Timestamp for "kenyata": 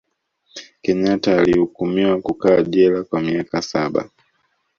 0.81-1.39